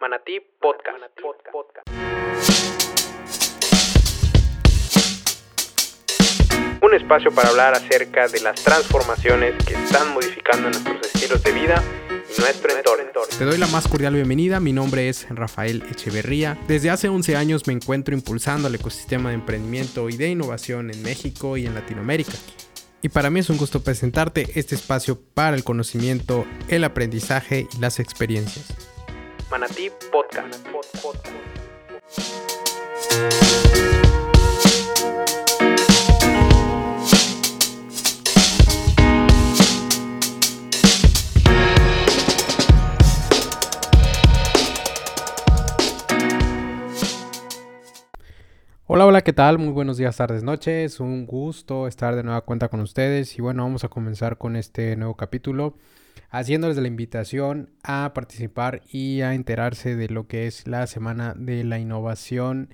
[0.00, 0.96] Manatí Podcast.
[6.82, 11.82] Un espacio para hablar acerca de las transformaciones que están modificando nuestros estilos de vida
[12.34, 13.26] y nuestro entorno.
[13.38, 16.56] Te doy la más cordial bienvenida, mi nombre es Rafael Echeverría.
[16.66, 21.02] Desde hace 11 años me encuentro impulsando el ecosistema de emprendimiento y de innovación en
[21.02, 22.32] México y en Latinoamérica.
[23.02, 27.80] Y para mí es un gusto presentarte este espacio para el conocimiento, el aprendizaje y
[27.80, 28.89] las experiencias.
[29.50, 30.64] Manatí Podcast.
[48.86, 49.58] Hola, hola, ¿qué tal?
[49.58, 51.00] Muy buenos días, tardes, noches.
[51.00, 53.36] Un gusto estar de nueva cuenta con ustedes.
[53.36, 55.74] Y bueno, vamos a comenzar con este nuevo capítulo
[56.30, 61.64] haciéndoles la invitación a participar y a enterarse de lo que es la Semana de
[61.64, 62.70] la Innovación.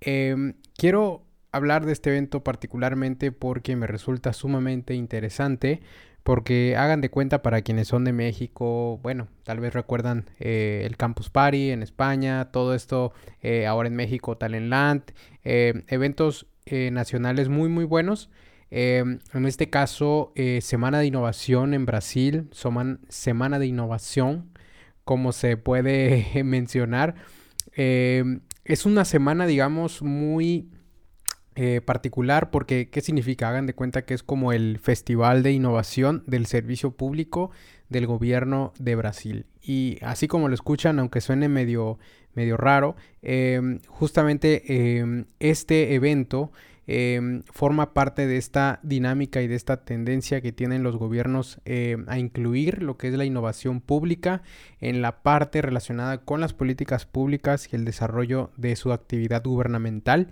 [0.00, 5.82] Em, quiero hablar de este evento particularmente porque me resulta sumamente interesante.
[6.24, 10.96] Porque hagan de cuenta para quienes son de México, bueno, tal vez recuerdan eh, el
[10.96, 15.02] Campus Party en España, todo esto eh, ahora en México, Talentland,
[15.44, 18.30] eh, eventos nacionales muy muy buenos
[18.76, 22.50] Em, en este caso, eh, Semana de Innovación en Brasil,
[23.08, 24.50] Semana de Innovación,
[25.04, 27.14] como se puede mencionar.
[27.76, 30.70] Em, es una semana, digamos, muy
[31.54, 33.48] eh, particular porque, ¿qué significa?
[33.48, 37.52] Hagan de cuenta que es como el Festival de Innovación del Servicio Público
[37.90, 39.46] del Gobierno de Brasil.
[39.62, 42.00] Y así como lo escuchan, aunque suene medio,
[42.34, 44.64] medio raro, em, justamente
[45.38, 46.50] este evento
[46.86, 52.04] Em, forma parte de esta dinámica y de esta tendencia que tienen los gobiernos em,
[52.08, 54.42] a incluir lo que es la innovación pública
[54.80, 60.28] en la parte relacionada con las políticas públicas y el desarrollo de su actividad gubernamental.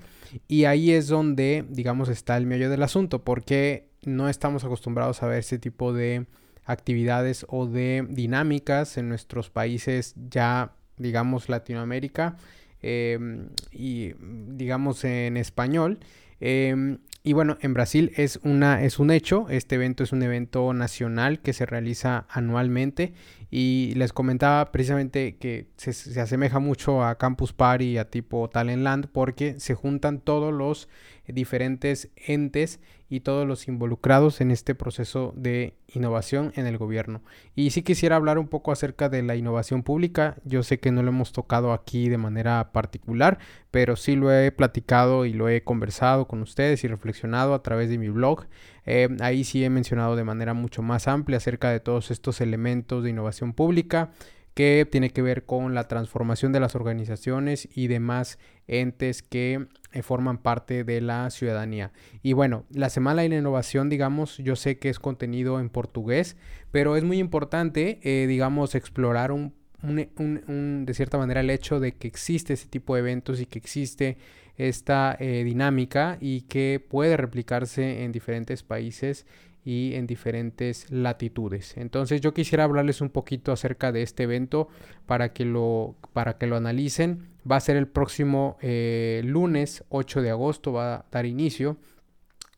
[0.46, 5.28] Y ahí es donde, digamos, está el meollo del asunto, porque no estamos acostumbrados a
[5.28, 6.26] ver ese tipo de
[6.64, 12.36] actividades o de dinámicas en nuestros países ya, digamos, Latinoamérica
[12.82, 15.98] em, y, digamos, en español.
[16.44, 20.74] Em, y bueno, en Brasil es, una, es un hecho, este evento es un evento
[20.74, 23.12] nacional que se realiza anualmente
[23.48, 29.06] y les comentaba precisamente que se, se asemeja mucho a Campus Party, a tipo Talentland,
[29.06, 30.88] porque se juntan todos los
[31.28, 37.22] diferentes entes y todos los involucrados en este proceso de innovación en el gobierno.
[37.54, 40.36] Y sí quisiera hablar un poco acerca de la innovación pública.
[40.44, 43.38] Yo sé que no lo hemos tocado aquí de manera particular,
[43.72, 47.88] pero sí lo he platicado y lo he conversado con ustedes y reflexionado a través
[47.88, 48.46] de mi blog.
[48.84, 53.02] Eh, ahí sí he mencionado de manera mucho más amplia acerca de todos estos elementos
[53.02, 54.10] de innovación pública
[54.54, 60.02] que tiene que ver con la transformación de las organizaciones y demás entes que eh,
[60.02, 61.92] forman parte de la ciudadanía.
[62.22, 66.36] Y bueno, la Semana de la Innovación, digamos, yo sé que es contenido en portugués,
[66.70, 72.08] pero es muy importante, eh, digamos, explorar un, de cierta manera el hecho de que
[72.08, 74.16] existe ese tipo de eventos y que existe
[74.56, 79.26] esta eh, dinámica y que puede replicarse en diferentes países
[79.64, 81.76] y en diferentes latitudes.
[81.76, 84.68] Entonces yo quisiera hablarles un poquito acerca de este evento
[85.06, 87.28] para que lo, para que lo analicen.
[87.48, 91.76] Va a ser el próximo eh, lunes 8 de agosto, va a dar inicio.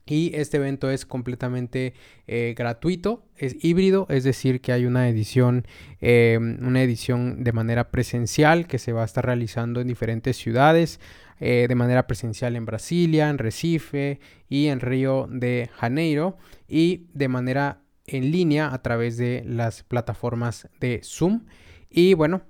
[0.07, 1.95] Y este evento es completamente
[2.27, 5.67] eh, gratuito, es híbrido, es decir, que hay una edición,
[6.01, 11.01] eh, una edición de manera presencial que se va a estar realizando en diferentes ciudades.
[11.41, 16.39] Eh, de manera presencial en Brasilia, en Recife y en Río de Janeiro
[16.69, 21.47] y de manera en línea a través de las plataformas de Zoom.
[21.91, 22.43] Y bueno,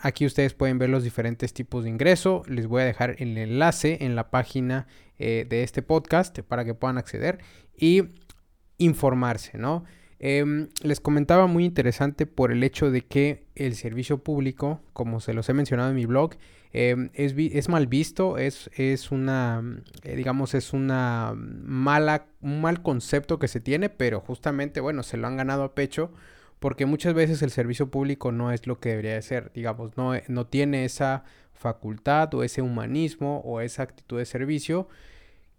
[0.00, 2.42] aquí ustedes pueden ver los diferentes tipos de ingreso.
[2.48, 6.74] Les voy a dejar el enlace en la página eh, de este podcast para que
[6.74, 7.38] puedan acceder
[7.76, 8.02] y
[8.78, 9.84] informarse, ¿no?
[10.18, 15.34] Em, les comentaba muy interesante por el hecho de que el servicio público, como se
[15.34, 16.36] los he mencionado en mi blog,
[16.72, 18.68] em, es, mal visto, es,
[19.10, 19.62] una,
[20.04, 25.18] eh, digamos, es una mala, un mal concepto que se tiene, pero justamente, bueno, se
[25.18, 26.12] lo han ganado a pecho
[26.58, 30.46] porque muchas veces el servicio público no es lo que debería de ser, digamos, no
[30.46, 31.24] tiene esa
[31.56, 34.88] facultad o ese humanismo o esa actitud de servicio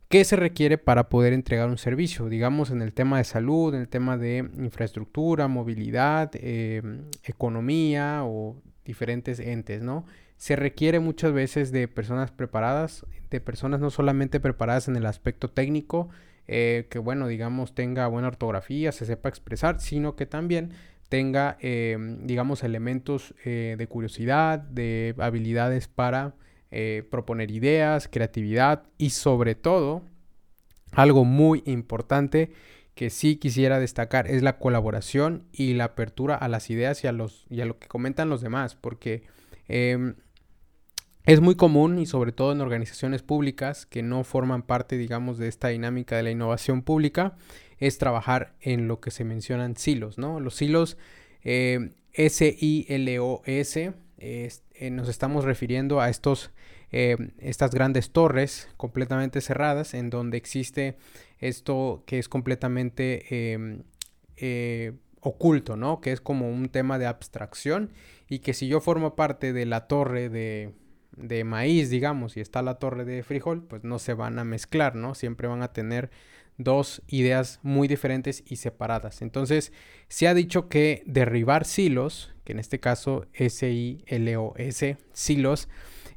[0.10, 2.30] ¿Qué se requiere para poder entregar un servicio?
[2.30, 8.56] Digamos en el tema de salud, en el tema de infraestructura, movilidad, em, economía o
[8.86, 10.06] diferentes entes, ¿no?
[10.38, 15.50] Se requiere muchas veces de personas preparadas, de personas no solamente preparadas en el aspecto
[15.50, 16.08] técnico,
[16.48, 20.72] eh, que bueno, digamos, tenga buena ortografía, se sepa expresar, sino que también
[21.10, 26.36] tenga, em, digamos, elementos eh, de curiosidad, de habilidades para
[26.72, 30.04] eh, proponer ideas, creatividad y sobre todo,
[30.92, 32.52] algo muy importante
[32.94, 37.12] que sí quisiera destacar es la colaboración y la apertura a las ideas y a,
[37.12, 39.24] los, y a lo que comentan los demás, porque
[39.68, 40.16] em,
[41.28, 45.50] es muy común y sobre todo en organizaciones públicas que no forman parte, digamos, de
[45.50, 47.36] esta dinámica de la innovación pública,
[47.80, 50.40] es trabajar en lo que se mencionan silos, ¿no?
[50.40, 50.98] Los silos
[51.44, 54.50] eh, S-I-L-O-S, eh,
[54.90, 56.52] nos estamos refiriendo a estos,
[56.94, 60.96] eh, estas grandes torres completamente cerradas en donde existe
[61.40, 63.84] esto que es completamente em,
[65.20, 66.00] oculto, ¿no?
[66.00, 67.92] Que es como un tema de abstracción
[68.30, 70.87] y que si yo formo parte de la torre de
[71.18, 74.96] de maíz, digamos, y está la torre de frijol, pues no se van a mezclar,
[74.96, 75.16] ¿no?
[75.16, 76.10] Siempre van a tener
[76.58, 79.22] dos ideas muy diferentes y separadas.
[79.22, 79.74] Entonces,
[80.08, 85.70] se ha dicho que derribar silos, que en este caso S-I-L-O-S, silos,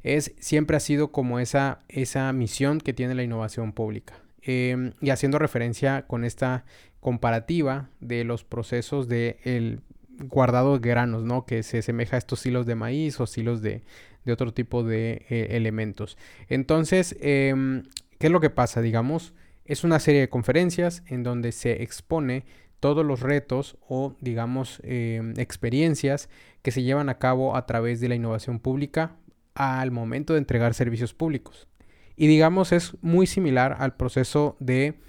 [0.03, 4.15] es, siempre ha sido como esa, esa misión que tiene la innovación pública.
[4.41, 6.65] Em, y haciendo referencia con esta
[6.99, 9.81] comparativa de los procesos de el
[10.19, 11.45] guardado granos, ¿no?
[11.45, 13.83] Que se asemeja a estos silos de maíz o silos de,
[14.25, 16.17] de otro tipo de eh, elementos.
[16.47, 17.83] Entonces, em,
[18.19, 18.81] ¿qué es lo que pasa?
[18.81, 19.33] Digamos,
[19.65, 22.45] es una serie de conferencias en donde se expone
[22.79, 26.29] todos los retos o, digamos, em, experiencias
[26.61, 29.15] que se llevan a cabo a través de la innovación pública
[29.53, 31.67] al momento de entregar servicios públicos.
[32.15, 34.99] Y digamos, es muy similar al proceso de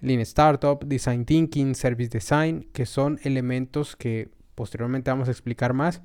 [0.00, 6.02] Lean Startup, Design Thinking, Service Design, que son elementos que posteriormente vamos a explicar más,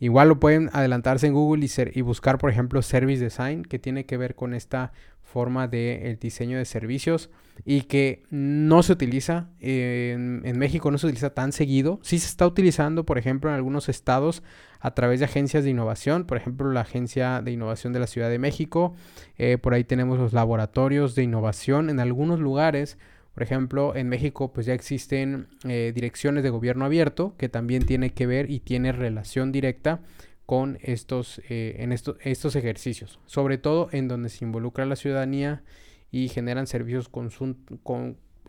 [0.00, 4.06] Igual lo pueden adelantarse en Google y, y, buscar, por ejemplo, Service Design, que tiene
[4.06, 4.92] que ver con esta
[5.28, 7.30] forma de diseño de servicios
[7.64, 11.98] y que no se utiliza, en, México no se utiliza tan seguido.
[12.02, 14.42] Sí se está utilizando, por ejemplo, en algunos estados
[14.80, 18.30] a través de agencias de innovación, por ejemplo, la Agencia de Innovación de la Ciudad
[18.30, 18.94] de México.
[19.36, 22.96] Eh, por ahí tenemos los laboratorios de innovación en algunos lugares
[23.38, 28.10] por ejemplo, en México pues ya existen eh, direcciones de gobierno abierto que también tiene
[28.10, 30.00] que ver y tiene relación directa
[30.44, 35.62] con estos, eh, en estos, ejercicios, sobre todo en donde se involucra la ciudadanía
[36.10, 37.08] y generan servicios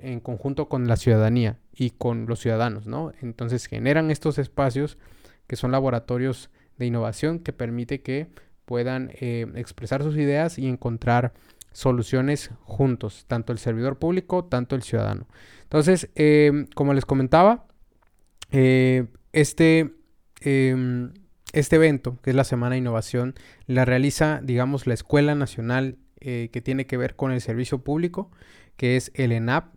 [0.01, 3.13] en conjunto con la ciudadanía y con los ciudadanos, ¿no?
[3.21, 4.97] Entonces generan estos espacios
[5.45, 6.49] que son laboratorios
[6.79, 8.25] de innovación que permite que
[8.65, 11.33] puedan eh, expresar sus ideas y encontrar
[11.71, 15.27] soluciones juntos, tanto el servidor público, tanto el ciudadano.
[15.63, 17.67] Entonces, em, como les comentaba,
[18.51, 19.93] eh, este,
[20.41, 21.13] em,
[21.53, 23.35] este evento, que es la Semana de Innovación,
[23.67, 28.31] la realiza, digamos, la Escuela Nacional eh, que tiene que ver con el servicio público,
[28.75, 29.73] que es el ENAP.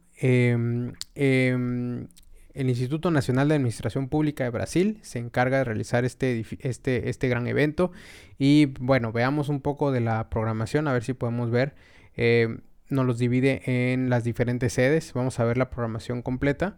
[2.54, 7.28] El Instituto Nacional de Administración Pública de Brasil se encarga de realizar este, este, este
[7.28, 7.92] gran evento.
[8.38, 11.74] Y bueno, veamos un poco de la programación, a ver si podemos ver.
[12.16, 12.58] Eh,
[12.88, 15.12] nos los divide en las diferentes sedes.
[15.14, 16.76] Vamos a ver la programación completa,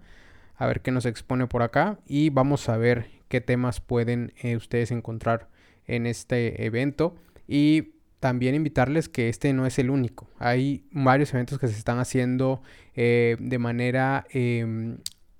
[0.56, 4.56] a ver qué nos expone por acá y vamos a ver qué temas pueden eh,
[4.56, 5.48] ustedes encontrar
[5.86, 7.16] en este evento.
[7.48, 10.30] Y también invitarles que este no es el único.
[10.38, 12.62] Hay varios eventos que se están haciendo
[12.94, 14.96] eh, de manera em,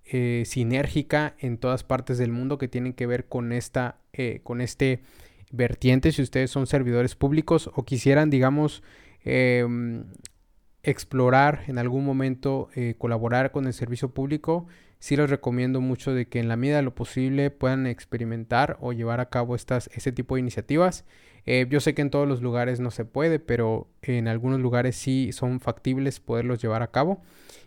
[0.07, 4.61] eh, sinérgica en todas partes del mundo que tienen que ver con esta, eh, con
[4.61, 5.03] este
[5.51, 6.13] vertiente.
[6.13, 8.83] Si ustedes son servidores públicos o quisieran, digamos,
[9.25, 10.05] em,
[10.83, 14.67] explorar en algún momento eh, colaborar con el servicio público,
[14.99, 18.93] sí les recomiendo mucho de que en la medida de lo posible puedan experimentar o
[18.93, 21.05] llevar a cabo estas, este tipo de iniciativas.
[21.47, 25.31] Yo sé que en todos los lugares no se puede, pero en algunos lugares sí
[25.33, 27.23] son factibles poderlos llevar a cabo.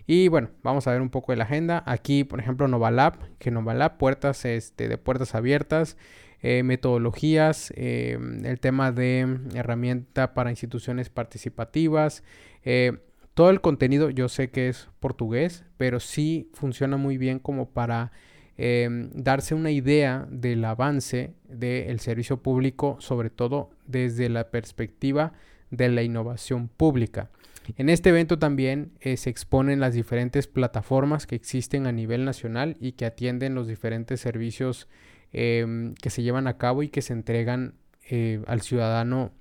[0.07, 1.83] Y bueno, vamos a ver un poco de la agenda.
[1.85, 5.97] Aquí, por ejemplo, Novalab, que Novalab, puertas este, de puertas abiertas,
[6.41, 12.23] eh, metodologías, eh, el tema de herramienta para instituciones participativas.
[12.63, 12.99] Eh,
[13.33, 18.13] todo el contenido yo sé que es portugués, pero sí funciona muy bien como para
[18.57, 25.33] darse una idea del avance del servicio público, sobre todo desde la perspectiva
[25.69, 27.29] de la innovación pública.
[27.75, 32.77] En este evento también eh, se exponen las diferentes plataformas que existen a nivel nacional
[32.79, 34.87] y que atienden los diferentes servicios
[35.33, 37.73] em, que se llevan a cabo y que se entregan
[38.09, 39.33] eh, al ciudadano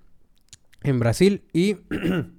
[0.82, 1.76] en Brasil y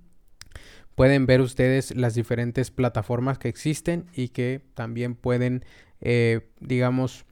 [0.98, 5.64] pueden ver ustedes las diferentes plataformas que existen y que también pueden
[6.02, 7.24] eh, digamos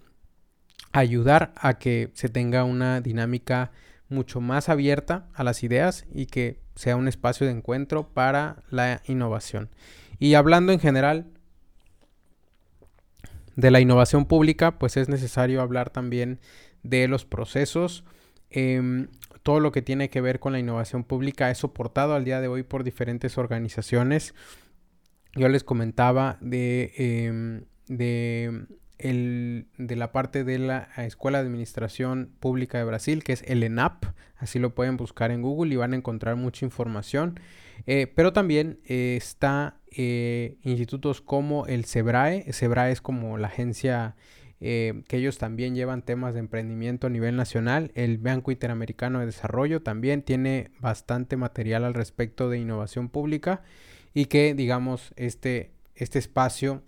[0.91, 3.71] ayudar a que se tenga una dinámica
[4.07, 9.01] mucho más abierta a las ideas y que sea un espacio de encuentro para la
[9.07, 9.71] innovación.
[10.19, 11.25] Y hablando en general
[13.55, 16.39] de la innovación pública, pues es necesario hablar también
[16.83, 18.03] de los procesos.
[18.51, 19.07] Em,
[19.45, 22.47] todo lo que tiene que ver con la innovación pública es soportado al día de
[22.47, 24.33] hoy por diferentes organizaciones.
[25.35, 28.65] Yo les comentaba de, em, de,
[29.77, 34.05] la parte de la Escuela de Administración Pública de Brasil, que es el ENAP.
[34.37, 37.39] Así lo pueden buscar en Google y van a encontrar mucha información.
[37.85, 42.51] Eh, pero también eh, está eh, institutos como el SEBRAE.
[42.51, 44.15] SEBRAE es como la agencia
[44.59, 47.91] que ellos también llevan temas de emprendimiento a nivel nacional.
[47.95, 53.61] El Banco Interamericano de Desarrollo también tiene bastante material al respecto de innovación pública
[54.13, 56.81] y que digamos este, este espacio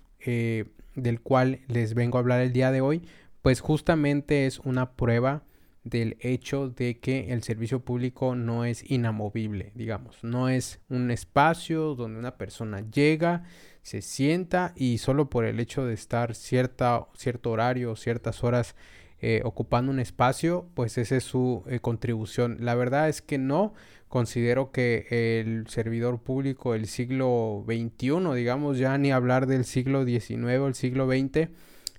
[0.96, 3.04] del cual les vengo a hablar el día de hoy,
[3.42, 5.44] pues justamente es una prueba
[5.90, 11.96] del hecho de que el servicio público no es inamovible, digamos, no es un espacio
[11.96, 13.44] donde una persona llega,
[13.82, 18.76] se sienta y solo por el hecho de estar cierta, cierto horario ciertas horas
[19.20, 22.58] eh, ocupando un espacio, pues esa es su eh, contribución.
[22.60, 23.74] La verdad es que no
[24.08, 25.08] considero que
[25.42, 30.76] el servidor público del siglo XXI, digamos ya ni hablar del siglo XIX o el
[30.76, 31.50] siglo XX,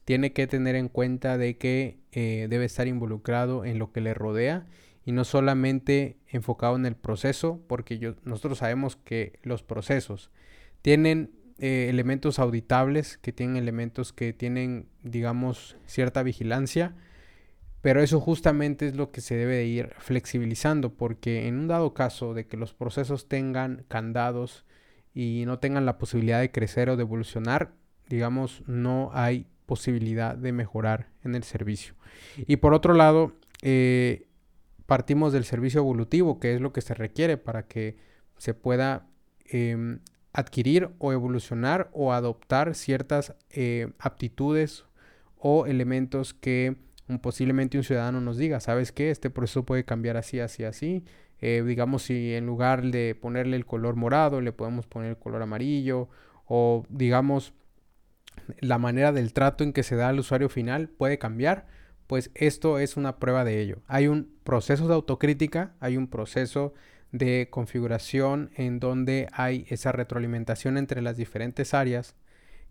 [0.09, 4.15] tiene que tener en cuenta de que eh, debe estar involucrado en lo que le
[4.15, 4.65] rodea
[5.05, 10.31] y no solamente enfocado en el proceso, porque nosotros sabemos que los procesos
[10.81, 16.95] tienen eh, elementos auditables, que tienen elementos que tienen, digamos, cierta vigilancia,
[17.83, 21.93] pero eso justamente es lo que se debe de ir flexibilizando, porque en un dado
[21.93, 24.65] caso de que los procesos tengan candados
[25.13, 27.75] y no tengan la posibilidad de crecer o de evolucionar,
[28.09, 31.95] digamos, no hay posibilidad de mejorar en el servicio.
[32.39, 34.27] Y por otro lado, eh,
[34.87, 37.97] partimos del servicio evolutivo, que es lo que se requiere para que
[38.39, 39.07] se pueda
[39.45, 40.01] em,
[40.33, 44.85] adquirir o evolucionar o adoptar ciertas eh, aptitudes
[45.37, 46.77] o elementos que
[47.21, 49.11] posiblemente un ciudadano nos diga, ¿sabes qué?
[49.11, 51.05] Este proceso puede cambiar así, así, así.
[51.41, 55.43] Eh, digamos, si en lugar de ponerle el color morado, le podemos poner el color
[55.43, 56.09] amarillo
[56.47, 57.53] o digamos
[58.61, 61.67] la manera del trato en que se da al usuario final puede cambiar,
[62.07, 63.83] pues esto es una prueba de ello.
[63.87, 66.75] Hay un proceso de autocrítica, hay un proceso
[67.13, 72.17] de configuración en donde hay esa retroalimentación entre las diferentes áreas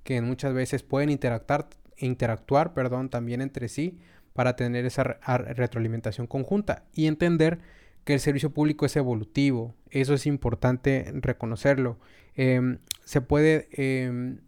[0.04, 4.00] que muchas veces pueden interactuar, interactuar perdón, también entre sí
[4.34, 7.60] para tener esa retroalimentación conjunta y entender
[8.04, 9.76] que el servicio público es evolutivo.
[9.90, 12.00] Eso es importante reconocerlo.
[12.36, 14.40] Em, se puede em,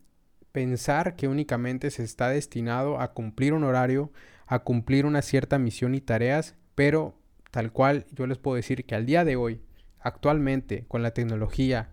[0.51, 4.11] pensar que únicamente se está destinado a cumplir un horario,
[4.47, 7.15] a cumplir una cierta misión y tareas, pero
[7.51, 9.61] tal cual yo les puedo decir que al día de hoy,
[9.99, 11.91] actualmente, con la tecnología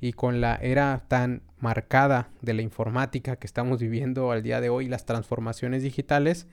[0.00, 4.68] y con la era tan marcada de la informática que estamos viviendo al día de
[4.68, 6.46] hoy, las transformaciones digitales,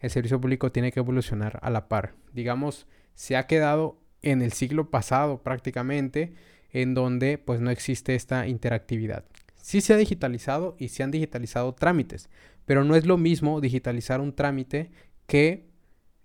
[0.00, 2.14] el servicio público tiene que evolucionar a la par.
[2.32, 6.34] Digamos, se ha quedado en el siglo pasado prácticamente,
[6.72, 9.24] en donde pues no existe esta interactividad.
[9.66, 12.30] Sí se ha digitalizado y se han digitalizado trámites,
[12.66, 14.92] pero no es lo mismo digitalizar un trámite
[15.26, 15.66] que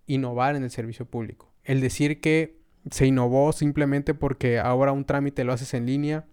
[0.05, 1.51] innovar en el servicio público.
[1.63, 2.59] El decir que
[2.91, 6.27] se innovó simplemente porque ahora un trámite lo haces en línea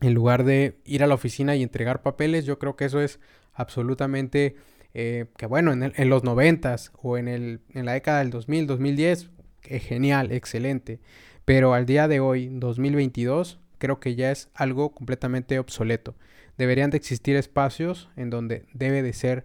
[0.00, 3.20] en lugar de ir a la oficina y entregar papeles, yo creo que eso es
[3.52, 4.56] absolutamente
[4.94, 9.30] eh, que bueno, en, los noventas o en, el, en la década del 2000, 2010,
[9.68, 10.98] es genial, excelente.
[11.44, 16.14] Pero al día de hoy, 2022, creo que ya es algo completamente obsoleto.
[16.56, 19.44] Deberían de existir espacios en donde debe de ser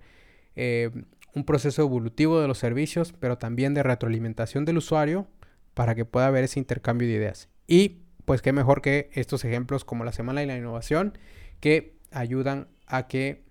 [0.56, 0.90] eh,
[1.36, 5.28] un proceso evolutivo de los servicios, pero también de retroalimentación del usuario
[5.74, 7.50] para que pueda haber ese intercambio de ideas.
[7.68, 11.18] Y pues qué mejor que estos ejemplos como la Semana de la Innovación
[11.60, 13.44] que ayudan a que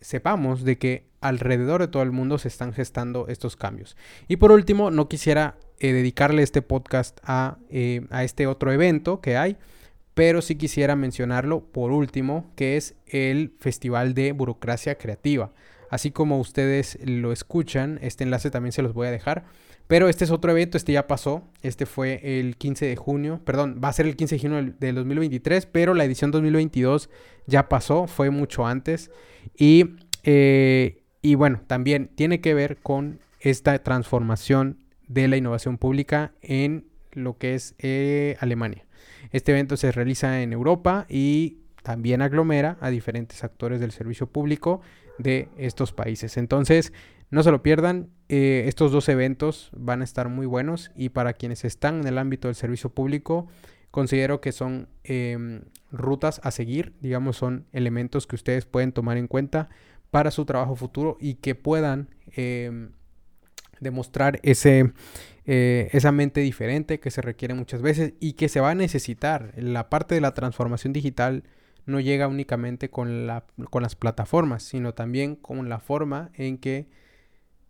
[0.00, 3.96] sepamos de que alrededor de todo el mundo se están gestando estos cambios.
[4.28, 9.20] Y por último, no quisiera eh, dedicarle este podcast a, eh, a este otro evento
[9.20, 9.56] que hay,
[10.14, 15.52] pero sí quisiera mencionarlo por último, que es el Festival de Burocracia Creativa.
[15.90, 19.44] Así como ustedes lo escuchan, este enlace también se los voy a dejar.
[19.88, 21.42] Pero este es otro evento, este ya pasó.
[21.60, 24.94] Este fue el 15 de junio, perdón, va a ser el 15 de junio del
[24.94, 27.10] 2023, pero la edición 2022
[27.46, 29.10] ya pasó, fue mucho antes.
[29.58, 34.78] Y, eh, y bueno, también tiene que ver con esta transformación
[35.08, 38.84] de la innovación pública en lo que es eh, Alemania.
[39.30, 44.80] Este evento se realiza en Europa y también aglomera a diferentes actores del servicio público
[45.18, 46.36] de estos países.
[46.36, 46.92] Entonces,
[47.30, 51.32] no se lo pierdan, eh, estos dos eventos van a estar muy buenos y para
[51.32, 53.48] quienes están en el ámbito del servicio público,
[53.90, 59.28] considero que son em, rutas a seguir, digamos, son elementos que ustedes pueden tomar en
[59.28, 59.68] cuenta
[60.10, 62.92] para su trabajo futuro y que puedan em,
[63.82, 64.92] demostrar ese,
[65.44, 69.52] eh, esa mente diferente que se requiere muchas veces y que se va a necesitar.
[69.56, 71.44] La parte de la transformación digital
[71.84, 76.88] no llega únicamente con, la, con las plataformas, sino también con la forma en que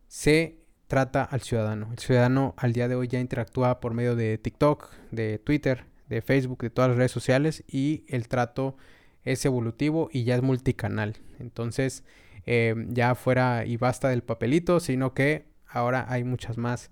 [0.06, 1.88] se trata al ciudadano.
[1.90, 6.20] El ciudadano al día de hoy ya interactúa por medio de TikTok, de Twitter, de
[6.20, 8.76] Facebook, de todas las redes sociales y el trato
[9.24, 11.16] es evolutivo y ya es multicanal.
[11.38, 12.04] Entonces,
[12.44, 16.90] eh, ya fuera y basta del papelito, sino que ahora hay muchas más,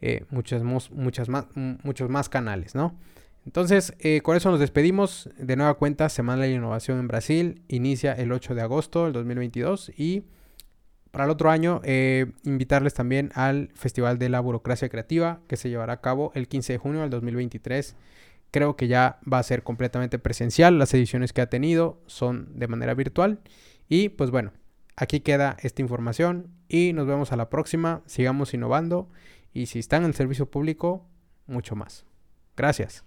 [0.00, 0.90] eh, muchas, más,
[1.54, 2.96] muchos más canales, ¿no?
[3.44, 5.28] Entonces, eh, con eso nos despedimos.
[5.36, 9.12] De nueva cuenta, Semana de la Innovación en Brasil inicia el 8 de agosto del
[9.12, 10.22] 2022 y
[11.10, 11.82] para el otro año
[12.44, 16.72] invitarles también al Festival de la Burocracia Creativa que se llevará a cabo el 15
[16.72, 17.96] de junio del 2023
[18.52, 20.78] creo que ya va a ser completamente presencial.
[20.78, 23.40] Las ediciones que ha tenido son de manera virtual.
[23.88, 24.52] Y pues bueno,
[24.96, 28.02] aquí queda esta información y nos vemos a la próxima.
[28.06, 29.08] Sigamos innovando
[29.52, 31.06] y si están en el servicio público,
[31.46, 32.06] mucho más.
[32.56, 33.04] Gracias.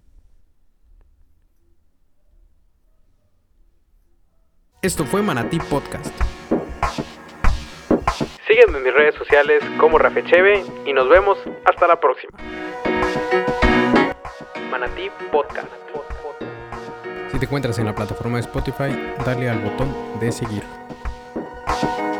[4.82, 6.14] Esto fue Manatí Podcast.
[8.48, 12.38] Sígueme en mis redes sociales como Rafecheve y nos vemos hasta la próxima.
[14.70, 15.68] Manatí Podcast.
[17.32, 20.85] Si te encuentras en la plataforma de Spotify, dale al botón de seguir.
[21.84, 22.15] you